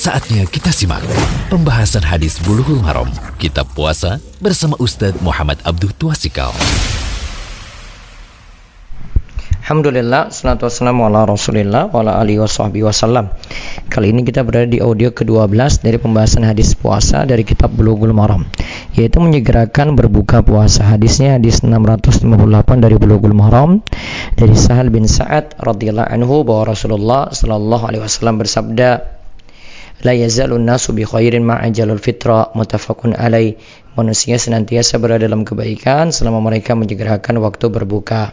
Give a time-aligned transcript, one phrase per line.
[0.00, 1.04] Saatnya kita simak
[1.52, 6.56] pembahasan hadis Bulughul Maram, Kitab Puasa bersama Ustadz Muhammad Abdul Tuasikal.
[9.60, 12.40] Alhamdulillah, salatu wassalamu ala rasulillah wa ala alihi
[12.80, 13.28] wasallam
[13.92, 18.48] Kali ini kita berada di audio ke-12 dari pembahasan hadis puasa dari kitab Bulughul Maram
[18.96, 20.80] Yaitu menyegerakan berbuka puasa.
[20.96, 22.24] Hadisnya hadis 658
[22.80, 23.84] dari Bulughul Maram
[24.32, 29.19] Dari Sahal bin Sa'ad radhiyallahu anhu bahwa Rasulullah sallallahu alaihi wasallam bersabda
[30.00, 33.60] La yazalun nasu bi khairin ma'ajalul fitra mutafakun alaih.
[33.98, 38.32] Manusia senantiasa berada dalam kebaikan selama mereka menyegerakan waktu berbuka.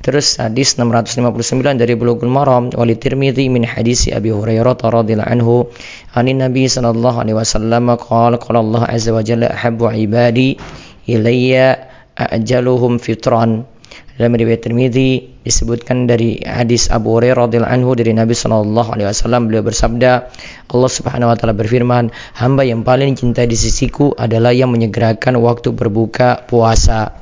[0.00, 5.68] Terus hadis 659 dari Bulughul Maram wali Tirmidzi min hadis Abi Hurairah radhiyallahu anhu
[6.16, 10.56] anin Nabi sallallahu alaihi wasallam qala qala Allah azza wa jalla ahabbu ibadi
[11.04, 11.84] ilayya
[12.16, 13.68] ajaluhum fitran
[14.18, 19.46] dalam riwayat Tirmidzi disebutkan dari hadis Abu Hurairah radhiyallahu anhu dari Nabi sallallahu alaihi wasallam
[19.46, 20.34] beliau bersabda
[20.74, 25.70] Allah Subhanahu wa taala berfirman hamba yang paling cinta di sisiku adalah yang menyegerakan waktu
[25.70, 27.14] berbuka puasa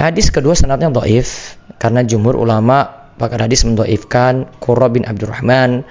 [0.00, 2.88] Hadis kedua sanadnya dhaif karena jumhur ulama
[3.20, 5.84] pakar hadis mendhaifkan Qurra bin Abdurrahman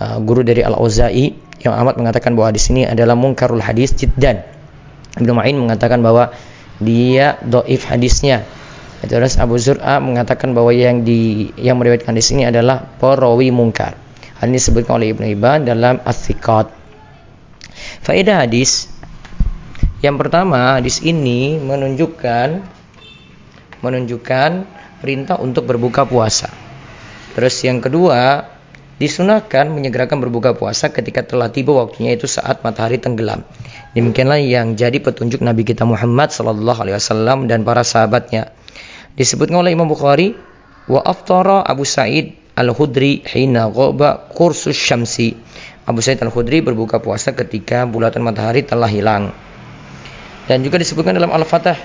[0.00, 4.40] uh, guru dari Al-Auza'i yang amat mengatakan bahwa hadis ini adalah mungkarul hadis jiddan.
[5.20, 6.32] Ibnu Ma'in mengatakan bahwa
[6.82, 8.46] dia doif hadisnya.
[9.04, 13.92] Terus Abu Zur'a mengatakan bahwa yang di yang meriwayatkan di sini adalah perawi mungkar.
[14.40, 16.84] Hal ini disebutkan oleh Ibnu Ibn dalam As-Siqat
[18.04, 18.92] faedah hadis
[20.04, 22.60] yang pertama hadis ini menunjukkan
[23.80, 24.50] menunjukkan
[25.00, 26.52] perintah untuk berbuka puasa.
[27.36, 28.44] Terus yang kedua
[29.00, 33.42] disunahkan menyegerakan berbuka puasa ketika telah tiba waktunya itu saat matahari tenggelam
[33.94, 38.50] Demikianlah yang jadi petunjuk Nabi kita Muhammad sallallahu alaihi wasallam dan para sahabatnya.
[39.14, 40.34] Disebutkan oleh Imam Bukhari,
[40.90, 45.38] wa aftara Abu Sa'id Al-Khudri hina ghaba kursus syamsi.
[45.86, 49.30] Abu Sa'id Al-Khudri berbuka puasa ketika bulatan matahari telah hilang.
[50.50, 51.78] Dan juga disebutkan dalam Al-Fatah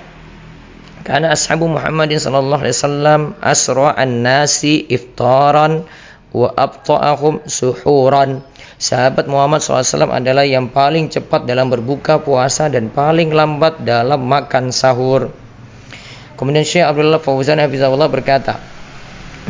[1.09, 5.87] karena ashabu Muhammadin sallallahu alaihi wasallam asra an-nasi iftaran
[6.35, 8.45] wa abta'ahum suhuran
[8.79, 14.71] Sahabat Muhammad SAW adalah yang paling cepat dalam berbuka puasa dan paling lambat dalam makan
[14.71, 15.35] sahur.
[16.39, 18.55] Kemudian Syekh Abdullah Fauzan Hafizahullah berkata,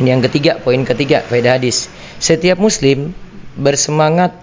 [0.02, 1.86] yang ketiga, poin ketiga, faedah hadis.
[2.18, 3.14] Setiap muslim
[3.54, 4.34] bersemangat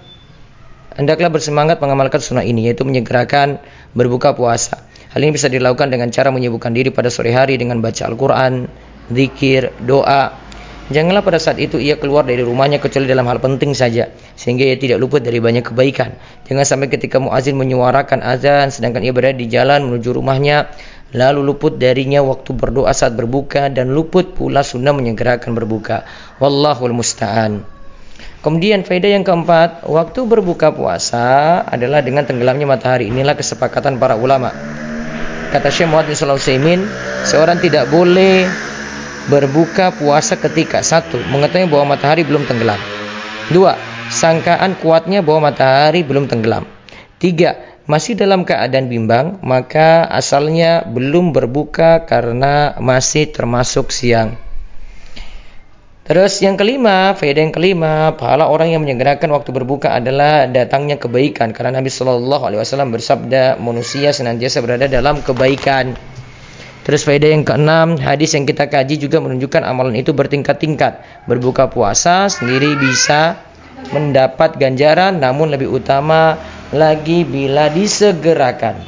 [0.95, 3.59] hendaklah bersemangat mengamalkan sunnah ini yaitu menyegerakan
[3.91, 4.87] berbuka puasa.
[5.11, 8.71] Hal ini bisa dilakukan dengan cara menyibukkan diri pada sore hari dengan baca Al-Quran,
[9.11, 10.46] zikir, doa,
[10.87, 14.07] Janganlah pada saat itu ia keluar dari rumahnya kecuali dalam hal penting saja
[14.39, 16.15] sehingga ia tidak luput dari banyak kebaikan.
[16.47, 20.71] Jangan sampai ketika muazin menyuarakan azan sedangkan ia berada di jalan menuju rumahnya
[21.11, 26.07] lalu luput darinya waktu berdoa saat berbuka dan luput pula sunnah menyegerakan berbuka.
[26.39, 27.67] Wallahul musta'an.
[28.39, 33.11] Kemudian faedah yang keempat, waktu berbuka puasa adalah dengan tenggelamnya matahari.
[33.11, 34.55] Inilah kesepakatan para ulama.
[35.51, 36.15] Kata Syekh Muhammad
[36.63, 36.79] bin
[37.27, 38.66] seorang tidak boleh
[39.27, 42.79] berbuka puasa ketika satu mengetahui bahwa matahari belum tenggelam
[43.51, 43.75] dua
[44.07, 46.63] sangkaan kuatnya bahwa matahari belum tenggelam
[47.19, 54.39] tiga masih dalam keadaan bimbang maka asalnya belum berbuka karena masih termasuk siang
[56.07, 61.51] Terus yang kelima, faedah yang kelima, pahala orang yang menyegerakan waktu berbuka adalah datangnya kebaikan.
[61.51, 65.99] Karena Nabi Shallallahu Alaihi Wasallam bersabda, manusia senantiasa berada dalam kebaikan.
[66.87, 71.27] Terus faedah yang keenam, hadis yang kita kaji juga menunjukkan amalan itu bertingkat-tingkat.
[71.27, 73.43] Berbuka puasa sendiri bisa
[73.91, 76.39] mendapat ganjaran namun lebih utama
[76.71, 78.79] lagi bila disegerakan.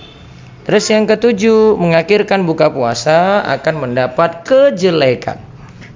[0.64, 5.36] Terus yang ketujuh, mengakhirkan buka puasa akan mendapat kejelekan.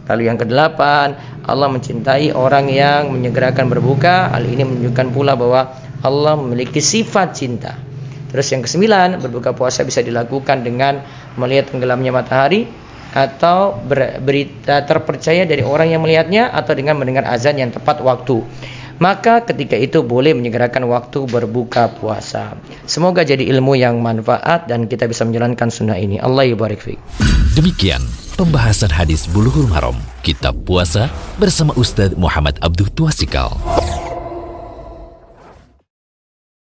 [0.03, 1.15] Lalu yang kedelapan,
[1.47, 4.27] Allah mencintai orang yang menyegerakan berbuka.
[4.27, 5.71] Hal ini menunjukkan pula bahwa
[6.03, 7.92] Allah memiliki sifat cinta.
[8.33, 11.05] Terus yang kesembilan, berbuka puasa bisa dilakukan dengan
[11.37, 12.65] melihat tenggelamnya matahari
[13.13, 13.77] atau
[14.25, 18.41] berita terpercaya dari orang yang melihatnya atau dengan mendengar azan yang tepat waktu.
[18.97, 22.57] Maka ketika itu boleh menyegerakan waktu berbuka puasa.
[22.85, 26.21] Semoga jadi ilmu yang manfaat dan kita bisa menjalankan sunnah ini.
[26.21, 27.01] Allah yubarik fiqh.
[27.53, 28.01] Demikian
[28.37, 33.53] pembahasan hadis Bulughul Maram, kitab puasa bersama Ustadz Muhammad Abdul Tuasikal.